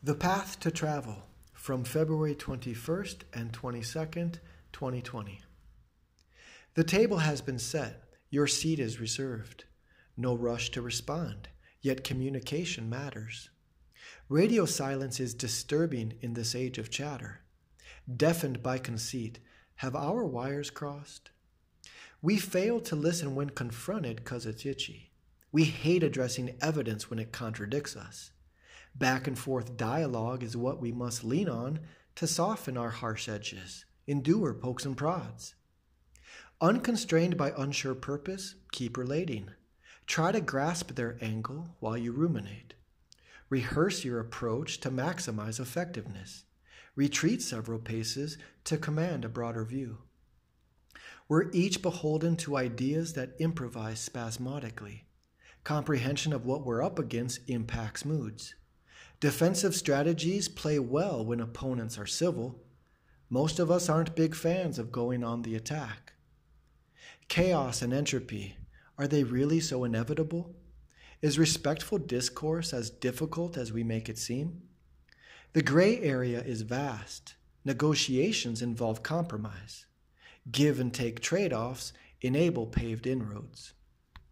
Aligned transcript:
The 0.00 0.14
Path 0.14 0.60
to 0.60 0.70
Travel 0.70 1.24
from 1.52 1.82
February 1.82 2.36
21st 2.36 3.22
and 3.34 3.52
22nd, 3.52 4.38
2020. 4.72 5.40
The 6.74 6.84
table 6.84 7.18
has 7.18 7.40
been 7.40 7.58
set. 7.58 8.04
Your 8.30 8.46
seat 8.46 8.78
is 8.78 9.00
reserved. 9.00 9.64
No 10.16 10.36
rush 10.36 10.70
to 10.70 10.82
respond, 10.82 11.48
yet 11.82 12.04
communication 12.04 12.88
matters. 12.88 13.50
Radio 14.28 14.66
silence 14.66 15.18
is 15.18 15.34
disturbing 15.34 16.14
in 16.22 16.34
this 16.34 16.54
age 16.54 16.78
of 16.78 16.90
chatter. 16.92 17.40
Deafened 18.08 18.62
by 18.62 18.78
conceit, 18.78 19.40
have 19.74 19.96
our 19.96 20.24
wires 20.24 20.70
crossed? 20.70 21.32
We 22.22 22.38
fail 22.38 22.80
to 22.82 22.94
listen 22.94 23.34
when 23.34 23.50
confronted 23.50 24.18
because 24.18 24.46
it's 24.46 24.64
itchy. 24.64 25.10
We 25.50 25.64
hate 25.64 26.04
addressing 26.04 26.56
evidence 26.62 27.10
when 27.10 27.18
it 27.18 27.32
contradicts 27.32 27.96
us. 27.96 28.30
Back 28.98 29.28
and 29.28 29.38
forth 29.38 29.76
dialogue 29.76 30.42
is 30.42 30.56
what 30.56 30.80
we 30.80 30.90
must 30.90 31.22
lean 31.22 31.48
on 31.48 31.78
to 32.16 32.26
soften 32.26 32.76
our 32.76 32.90
harsh 32.90 33.28
edges, 33.28 33.84
endure 34.08 34.52
pokes 34.52 34.84
and 34.84 34.96
prods. 34.96 35.54
Unconstrained 36.60 37.36
by 37.36 37.52
unsure 37.56 37.94
purpose, 37.94 38.56
keep 38.72 38.96
relating. 38.96 39.50
Try 40.08 40.32
to 40.32 40.40
grasp 40.40 40.96
their 40.96 41.16
angle 41.20 41.76
while 41.78 41.96
you 41.96 42.10
ruminate. 42.10 42.74
Rehearse 43.48 44.04
your 44.04 44.18
approach 44.18 44.80
to 44.80 44.90
maximize 44.90 45.60
effectiveness. 45.60 46.42
Retreat 46.96 47.40
several 47.40 47.78
paces 47.78 48.36
to 48.64 48.76
command 48.76 49.24
a 49.24 49.28
broader 49.28 49.64
view. 49.64 49.98
We're 51.28 51.52
each 51.52 51.82
beholden 51.82 52.36
to 52.38 52.56
ideas 52.56 53.12
that 53.12 53.36
improvise 53.38 54.00
spasmodically. 54.00 55.04
Comprehension 55.62 56.32
of 56.32 56.44
what 56.44 56.64
we're 56.64 56.82
up 56.82 56.98
against 56.98 57.48
impacts 57.48 58.04
moods. 58.04 58.54
Defensive 59.20 59.74
strategies 59.74 60.48
play 60.48 60.78
well 60.78 61.24
when 61.24 61.40
opponents 61.40 61.98
are 61.98 62.06
civil. 62.06 62.62
Most 63.28 63.58
of 63.58 63.70
us 63.70 63.88
aren't 63.88 64.14
big 64.14 64.34
fans 64.34 64.78
of 64.78 64.92
going 64.92 65.24
on 65.24 65.42
the 65.42 65.56
attack. 65.56 66.12
Chaos 67.26 67.82
and 67.82 67.92
entropy, 67.92 68.56
are 68.96 69.08
they 69.08 69.24
really 69.24 69.58
so 69.58 69.82
inevitable? 69.82 70.54
Is 71.20 71.36
respectful 71.38 71.98
discourse 71.98 72.72
as 72.72 72.90
difficult 72.90 73.56
as 73.56 73.72
we 73.72 73.82
make 73.82 74.08
it 74.08 74.18
seem? 74.18 74.62
The 75.52 75.62
gray 75.62 76.00
area 76.00 76.40
is 76.40 76.62
vast. 76.62 77.34
Negotiations 77.64 78.62
involve 78.62 79.02
compromise. 79.02 79.86
Give 80.50 80.78
and 80.78 80.94
take 80.94 81.20
trade 81.20 81.52
offs 81.52 81.92
enable 82.20 82.66
paved 82.66 83.06
inroads. 83.06 83.72